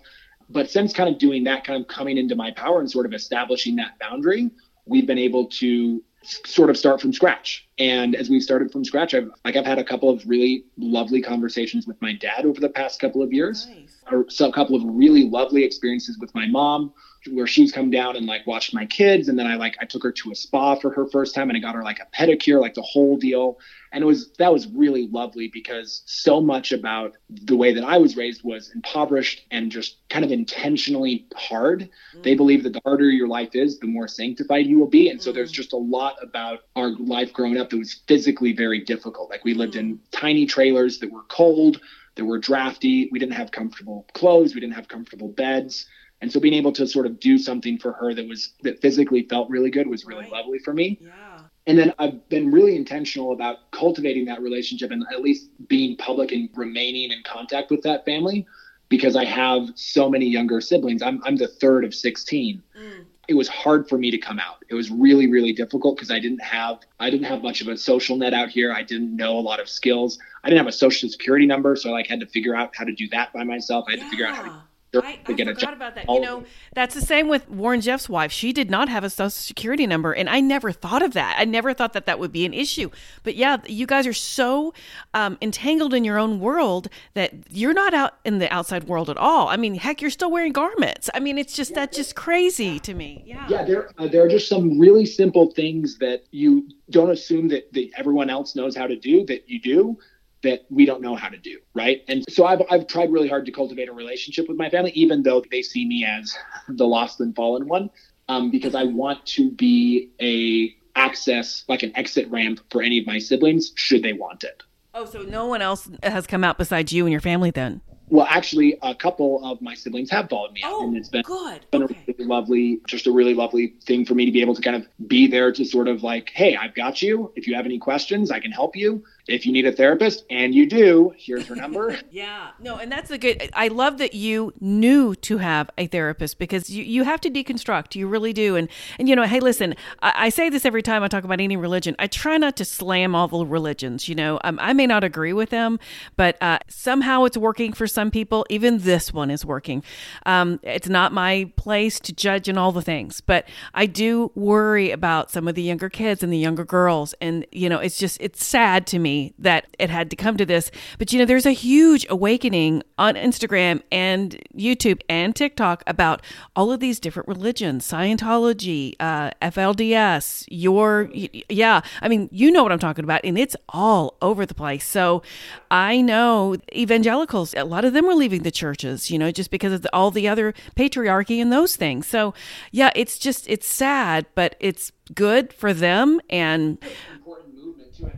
[0.48, 3.12] But since kind of doing that, kind of coming into my power and sort of
[3.12, 4.52] establishing that boundary,
[4.86, 7.68] we've been able to sort of start from scratch.
[7.78, 11.20] And as we've started from scratch, I've like I've had a couple of really lovely
[11.20, 13.66] conversations with my dad over the past couple of years.
[13.68, 14.02] Nice.
[14.10, 16.92] Or so a couple of really lovely experiences with my mom
[17.30, 20.02] where she's come down and like watched my kids and then I like I took
[20.02, 22.60] her to a spa for her first time and I got her like a pedicure
[22.60, 23.58] like the whole deal
[23.92, 27.98] and it was that was really lovely because so much about the way that I
[27.98, 31.82] was raised was impoverished and just kind of intentionally hard.
[31.82, 32.22] Mm-hmm.
[32.22, 35.22] They believe that the harder your life is, the more sanctified you will be and
[35.22, 35.36] so mm-hmm.
[35.36, 39.44] there's just a lot about our life growing up that was physically very difficult like
[39.44, 40.04] we lived in mm-hmm.
[40.10, 41.80] tiny trailers that were cold
[42.14, 45.86] that were drafty we didn't have comfortable clothes we didn't have comfortable beds
[46.22, 49.24] and so being able to sort of do something for her that was that physically
[49.24, 50.32] felt really good was really right.
[50.32, 50.98] lovely for me.
[51.02, 51.40] Yeah.
[51.66, 56.32] And then I've been really intentional about cultivating that relationship and at least being public
[56.32, 58.46] and remaining in contact with that family
[58.88, 61.02] because I have so many younger siblings.
[61.02, 62.62] I'm I'm the third of 16.
[62.78, 63.04] Mm.
[63.28, 64.64] It was hard for me to come out.
[64.68, 67.76] It was really really difficult because I didn't have I didn't have much of a
[67.76, 68.72] social net out here.
[68.72, 70.20] I didn't know a lot of skills.
[70.44, 72.84] I didn't have a social security number, so I like had to figure out how
[72.84, 73.86] to do that by myself.
[73.88, 74.04] I had yeah.
[74.04, 74.62] to figure out how to
[74.94, 76.06] I, I forgot about that.
[76.08, 78.30] You know, that's the same with Warren Jeffs' wife.
[78.30, 81.36] She did not have a social security number, and I never thought of that.
[81.38, 82.90] I never thought that that would be an issue.
[83.22, 84.74] But yeah, you guys are so
[85.14, 89.16] um, entangled in your own world that you're not out in the outside world at
[89.16, 89.48] all.
[89.48, 91.08] I mean, heck, you're still wearing garments.
[91.14, 93.22] I mean, it's just yeah, that's just crazy to me.
[93.26, 93.64] Yeah, yeah.
[93.64, 97.90] There, uh, there are just some really simple things that you don't assume that, that
[97.96, 99.98] everyone else knows how to do that you do
[100.42, 102.02] that we don't know how to do, right?
[102.08, 105.22] And so I've, I've tried really hard to cultivate a relationship with my family, even
[105.22, 106.36] though they see me as
[106.68, 107.90] the lost and fallen one,
[108.28, 113.06] um, because I want to be a access, like an exit ramp for any of
[113.06, 114.62] my siblings, should they want it.
[114.94, 117.80] Oh, so no one else has come out besides you and your family then?
[118.08, 121.22] Well, actually, a couple of my siblings have followed me out, oh, and it's been,
[121.22, 121.64] good.
[121.70, 121.96] been okay.
[122.06, 124.76] a really lovely, just a really lovely thing for me to be able to kind
[124.76, 127.32] of be there to sort of like, hey, I've got you.
[127.36, 130.54] If you have any questions, I can help you if you need a therapist and
[130.54, 131.98] you do here's her number.
[132.10, 132.50] Yeah.
[132.58, 136.68] No and that's a good i love that you knew to have a therapist because
[136.68, 140.12] you, you have to deconstruct you really do and and you know hey listen I,
[140.16, 143.14] I say this every time i talk about any religion i try not to slam
[143.14, 145.78] all the religions you know um, i may not agree with them
[146.16, 149.82] but uh, somehow it's working for some people even this one is working.
[150.26, 154.90] Um, it's not my place to judge and all the things but i do worry
[154.90, 158.20] about some of the younger kids and the younger girls and you know it's just
[158.20, 160.70] it's sad to me that it had to come to this.
[160.98, 166.22] But you know, there's a huge awakening on Instagram and YouTube and TikTok about
[166.56, 172.72] all of these different religions Scientology, uh, FLDS, your, yeah, I mean, you know what
[172.72, 174.86] I'm talking about, and it's all over the place.
[174.86, 175.22] So
[175.70, 179.72] I know evangelicals, a lot of them were leaving the churches, you know, just because
[179.72, 182.06] of the, all the other patriarchy and those things.
[182.06, 182.32] So
[182.70, 186.78] yeah, it's just, it's sad, but it's good for them and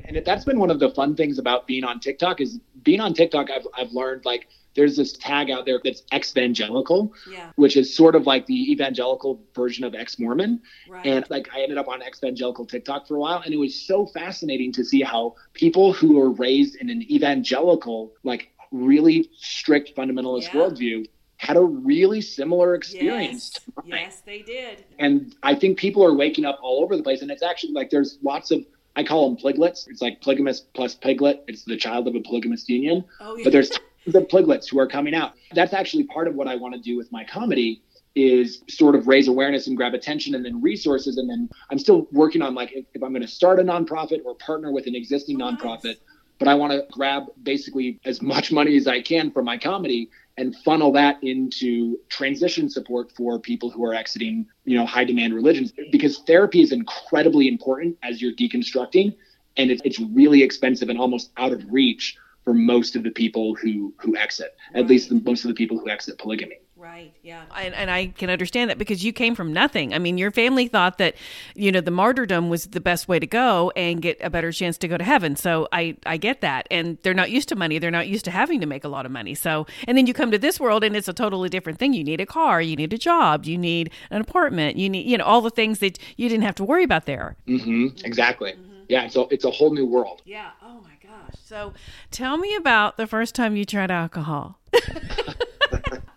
[0.05, 3.15] and that's been one of the fun things about being on TikTok is being on
[3.15, 3.51] TikTok.
[3.51, 7.51] I've I've learned like there's this tag out there that's exvangelical, yeah.
[7.57, 10.61] which is sort of like the evangelical version of ex Mormon.
[10.89, 11.07] Right.
[11.07, 14.07] And like I ended up on evangelical TikTok for a while, and it was so
[14.07, 20.53] fascinating to see how people who are raised in an evangelical, like really strict fundamentalist
[20.53, 20.61] yeah.
[20.61, 21.07] worldview
[21.37, 23.59] had a really similar experience.
[23.85, 23.85] Yes.
[23.87, 24.85] yes, they did.
[24.99, 27.23] And I think people are waking up all over the place.
[27.23, 28.65] And it's actually like there's lots of
[28.97, 29.89] I call them pliglets.
[29.89, 31.45] It's like polygamous plus piglet.
[31.49, 33.05] It's the child of a polygamous union.
[33.21, 33.45] Oh, yeah.
[33.45, 35.35] But there's tons of pliglets who are coming out.
[35.53, 37.83] That's actually part of what I want to do with my comedy
[38.15, 41.17] is sort of raise awareness and grab attention and then resources.
[41.17, 44.21] And then I'm still working on like if, if I'm going to start a nonprofit
[44.25, 45.97] or partner with an existing oh, nonprofit, nice.
[46.39, 50.11] but I want to grab basically as much money as I can from my comedy
[50.37, 55.35] and funnel that into transition support for people who are exiting, you know, high demand
[55.35, 59.15] religions because therapy is incredibly important as you're deconstructing
[59.57, 63.55] and it's, it's really expensive and almost out of reach for most of the people
[63.55, 66.59] who who exit, at least the, most of the people who exit polygamy.
[66.85, 67.15] Right.
[67.23, 67.45] Yeah.
[67.57, 69.95] And, and I can understand that because you came from nothing.
[69.95, 71.15] I mean, your family thought that,
[71.55, 74.77] you know, the martyrdom was the best way to go and get a better chance
[74.79, 75.35] to go to heaven.
[75.35, 76.67] So I, I get that.
[76.71, 77.79] And they're not used to money.
[77.79, 79.35] They're not used to having to make a lot of money.
[79.35, 81.95] So, and then you come to this world and it's a totally different thing.
[81.95, 85.17] You need a car, you need a job, you need an apartment, you need, you
[85.17, 87.35] know, all the things that you didn't have to worry about there.
[87.49, 88.05] Mm-hmm.
[88.05, 88.53] Exactly.
[88.53, 88.83] Mm-hmm.
[88.91, 89.09] Yeah.
[89.09, 90.21] So it's a whole new world.
[90.27, 90.51] Yeah.
[90.63, 91.35] Oh my gosh.
[91.43, 91.73] So
[92.11, 94.59] tell me about the first time you tried alcohol.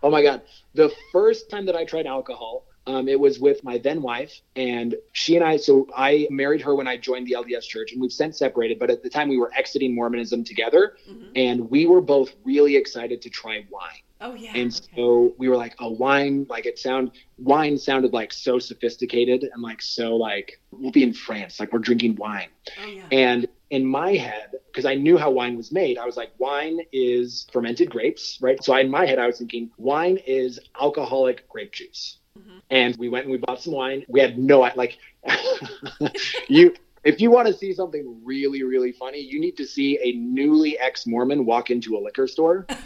[0.08, 0.42] oh my God.
[0.74, 4.96] The first time that I tried alcohol, um, it was with my then wife, and
[5.12, 5.58] she and I.
[5.58, 8.80] So I married her when I joined the LDS Church, and we've since separated.
[8.80, 11.32] But at the time, we were exiting Mormonism together, mm-hmm.
[11.36, 14.02] and we were both really excited to try wine.
[14.20, 14.52] Oh yeah.
[14.56, 14.96] And okay.
[14.96, 19.62] so we were like, a wine, like it sound wine sounded like so sophisticated and
[19.62, 22.50] like so like we'll be in France, like we're drinking wine.
[22.82, 23.06] Oh, yeah.
[23.12, 26.80] And in my head, because I knew how wine was made, I was like, wine
[26.92, 28.64] is fermented grapes, right?
[28.64, 32.18] So in my head, I was thinking wine is alcoholic grape juice.
[32.38, 32.58] Mm-hmm.
[32.72, 34.04] And we went and we bought some wine.
[34.08, 34.98] We had no like
[36.48, 40.14] you if you want to see something really really funny, you need to see a
[40.14, 42.66] newly ex-Mormon walk into a liquor store.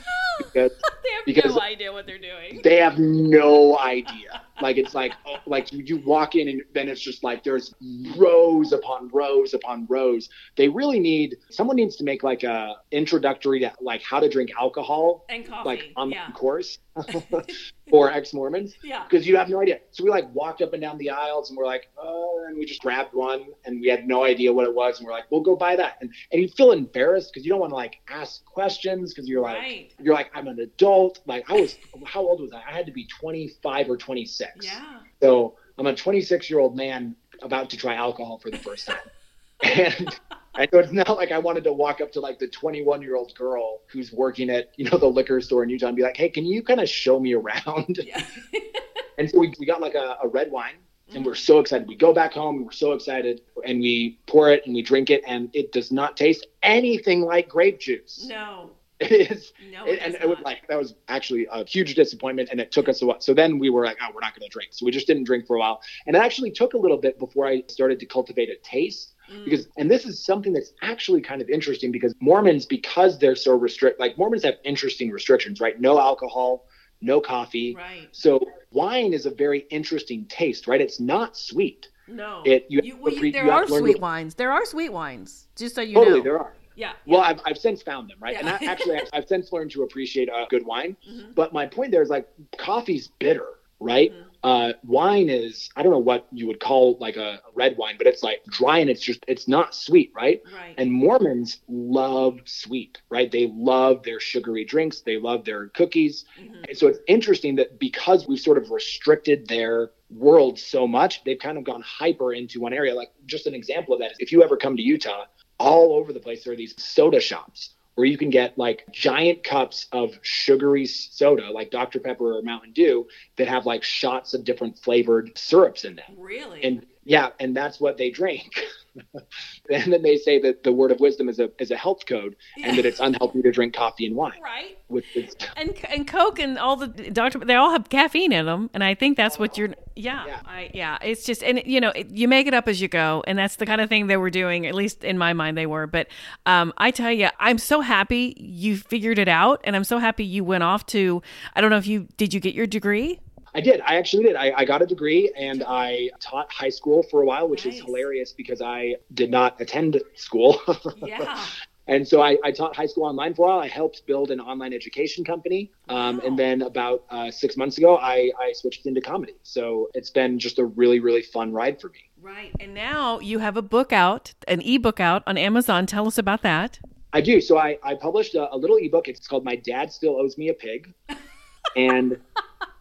[0.54, 0.72] Because,
[1.26, 2.62] they have no idea what they're doing.
[2.64, 4.42] They have no idea.
[4.62, 7.74] Like it's like oh, like you, you walk in and then it's just like there's
[8.16, 10.30] rows upon rows upon rows.
[10.56, 14.52] They really need someone needs to make like a introductory to like how to drink
[14.60, 15.68] alcohol and coffee.
[15.68, 16.32] like on yeah.
[16.32, 16.80] course
[17.90, 18.76] for ex Mormons.
[18.84, 19.04] Yeah.
[19.04, 19.80] Because you have no idea.
[19.92, 22.66] So we like walked up and down the aisles and we're like, oh, and we
[22.66, 25.42] just grabbed one and we had no idea what it was and we're like, we'll
[25.42, 25.98] go buy that.
[26.02, 29.42] And and you feel embarrassed because you don't want to like ask questions because you're
[29.42, 29.94] like right.
[30.00, 31.20] you're like I'm an adult.
[31.26, 32.58] Like I was how old was I?
[32.68, 34.66] I had to be 25 or 26.
[34.66, 35.00] Yeah.
[35.22, 38.98] So I'm a 26 year old man about to try alcohol for the first time.
[39.64, 40.20] and
[40.56, 43.16] I know it's not like I wanted to walk up to like the 21 year
[43.16, 46.18] old girl who's working at, you know, the liquor store in Utah and be like,
[46.18, 48.00] hey, can you kind of show me around?
[48.04, 48.24] Yeah.
[49.18, 50.76] and so we, we got like a, a red wine
[51.14, 51.28] and mm.
[51.28, 51.88] we're so excited.
[51.88, 55.10] We go back home and we're so excited and we pour it and we drink
[55.10, 58.26] it and it does not taste anything like grape juice.
[58.28, 58.72] No.
[59.02, 62.60] It is, no, it, and it was like that was actually a huge disappointment, and
[62.60, 63.20] it took us a while.
[63.20, 64.72] So then we were like, oh, we're not going to drink.
[64.74, 67.18] So we just didn't drink for a while, and it actually took a little bit
[67.18, 69.14] before I started to cultivate a taste.
[69.32, 69.46] Mm.
[69.46, 73.56] Because, and this is something that's actually kind of interesting because Mormons, because they're so
[73.56, 75.80] restrict, like Mormons have interesting restrictions, right?
[75.80, 76.68] No alcohol,
[77.02, 77.76] no coffee.
[77.76, 78.08] Right.
[78.12, 80.82] So wine is a very interesting taste, right?
[80.82, 81.88] It's not sweet.
[82.08, 82.42] No.
[82.46, 84.36] It you, you, well, you there are sweet wines.
[84.36, 85.48] There are sweet wines.
[85.56, 86.24] Just so you totally, know.
[86.24, 86.54] there are.
[86.76, 86.94] Yeah.
[87.06, 88.34] Well, I've, I've since found them, right?
[88.34, 88.40] Yeah.
[88.40, 90.96] And I, actually, I've, I've, since learned to appreciate a good wine.
[91.10, 91.34] Mm-hmm.
[91.34, 93.48] But my point there is like coffee's bitter,
[93.80, 94.12] right?
[94.12, 94.28] Mm-hmm.
[94.44, 98.08] Uh, wine is I don't know what you would call like a, red wine, but
[98.08, 100.42] it's like dry and it's just it's not sweet, right?
[100.52, 100.74] Right.
[100.78, 103.32] And Mormons love sweet, right?
[103.32, 106.26] They love their sugary drinks, they love their cookies.
[106.40, 106.74] Mm-hmm.
[106.74, 111.58] so it's interesting that because we've sort of restricted their world so much, they've kind
[111.58, 112.96] of gone hyper into one area.
[112.96, 115.26] Like just an example of that is if you ever come to Utah,
[115.62, 119.44] all over the place there are these soda shops where you can get like giant
[119.44, 122.00] cups of sugary soda like Dr.
[122.00, 126.16] Pepper or Mountain Dew that have like shots of different flavored syrups in them.
[126.18, 126.64] Really?
[126.64, 128.64] And yeah, and that's what they drink.
[129.70, 132.36] and then they say that the word of wisdom is a is a health code
[132.58, 132.68] yeah.
[132.68, 134.40] and that it's unhealthy to drink coffee and wine.
[134.44, 134.78] Right.
[134.90, 135.06] With
[135.58, 138.96] and and Coke and all the doctor they all have caffeine in them and I
[138.96, 140.42] think that's what you're yeah, yeah.
[140.46, 143.38] I yeah, it's just and you know, you make it up as you go and
[143.38, 145.88] that's the kind of thing they were doing at least in my mind they were.
[145.88, 146.08] But
[146.46, 150.26] um I tell you, I'm so happy you figured it out and I'm so happy
[150.26, 151.22] you went off to
[151.56, 153.20] I don't know if you did you get your degree?
[153.54, 153.82] I did.
[153.82, 154.36] I actually did.
[154.36, 157.76] I, I, got a degree and I taught high school for a while, which nice.
[157.76, 160.62] is hilarious because I did not attend school.
[160.98, 161.46] yeah.
[161.88, 163.60] And so I, I, taught high school online for a while.
[163.60, 165.72] I helped build an online education company.
[165.90, 166.24] Um, wow.
[166.26, 169.36] And then about uh, six months ago, I, I switched into comedy.
[169.44, 172.10] So it's been just a really, really fun ride for me.
[172.22, 172.52] Right.
[172.60, 175.86] And now you have a book out, an ebook out on Amazon.
[175.86, 176.80] Tell us about that.
[177.14, 177.42] I do.
[177.42, 179.08] So I, I published a, a little ebook.
[179.08, 180.94] It's called My Dad Still Owes Me a Pig.
[181.76, 182.18] and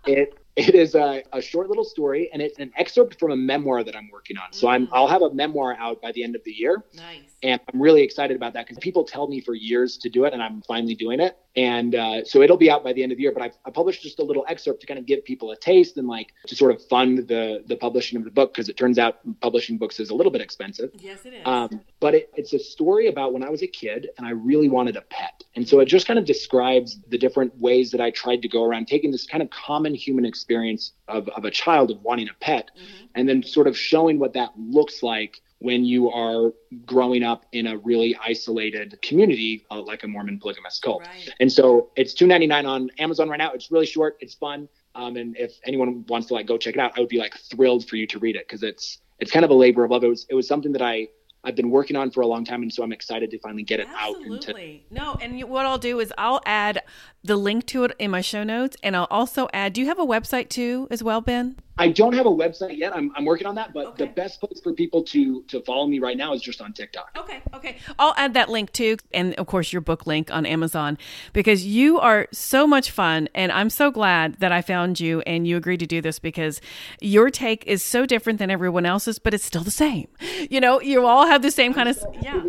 [0.06, 3.84] it it is a, a, short little story, and it's an excerpt from a memoir
[3.84, 4.52] that I'm working on.
[4.52, 4.90] So I'm Mm.
[4.92, 7.36] I'll have a memoir out by the end of the year, Nice.
[7.42, 10.32] And I'm really excited about that because people tell me for years to do it,
[10.32, 11.38] and I'm finally doing it.
[11.56, 13.32] And uh, so it'll be out by the end of the year.
[13.32, 15.96] But I've, I published just a little excerpt to kind of give people a taste
[15.96, 18.98] and like to sort of fund the the publishing of the book because it turns
[18.98, 20.90] out publishing books is a little bit expensive.
[20.98, 21.42] Yes, it is.
[21.46, 24.68] Um, but it, it's a story about when I was a kid and I really
[24.68, 25.42] wanted a pet.
[25.56, 28.62] And so it just kind of describes the different ways that I tried to go
[28.64, 32.34] around taking this kind of common human experience of, of a child of wanting a
[32.40, 33.08] pet Mhm.
[33.16, 36.52] and then sort of showing what that looks like when you are
[36.84, 41.06] growing up in a really isolated community uh, like a Mormon polygamous cult.
[41.06, 41.28] Right.
[41.38, 43.52] And so it's two ninety nine on Amazon right now.
[43.52, 44.16] It's really short.
[44.20, 44.68] It's fun.
[44.94, 47.36] Um, and if anyone wants to like go check it out, I would be like
[47.36, 50.02] thrilled for you to read it because it's it's kind of a labor of love.
[50.02, 51.08] It was it was something that I
[51.44, 53.80] I've been working on for a long time, and so I'm excited to finally get
[53.80, 54.30] it Absolutely.
[54.30, 54.36] out.
[54.36, 54.86] Absolutely.
[54.90, 56.82] No, and what I'll do is I'll add
[57.24, 59.72] the link to it in my show notes, and I'll also add.
[59.72, 61.56] Do you have a website too, as well, Ben?
[61.80, 62.94] I don't have a website yet.
[62.94, 64.04] I'm, I'm working on that, but okay.
[64.04, 67.10] the best place for people to to follow me right now is just on TikTok.
[67.16, 67.78] Okay, okay.
[67.98, 70.98] I'll add that link too, and of course your book link on Amazon
[71.32, 75.46] because you are so much fun, and I'm so glad that I found you and
[75.46, 76.60] you agreed to do this because
[77.00, 80.08] your take is so different than everyone else's, but it's still the same.
[80.50, 82.42] You know, you all have the same kind of yeah.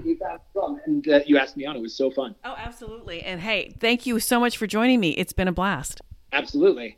[0.86, 2.36] And uh, you asked me on; it was so fun.
[2.44, 3.22] Oh, absolutely.
[3.22, 5.12] And hey, thank you so much for joining me.
[5.12, 6.02] It's been a blast.
[6.34, 6.98] Absolutely.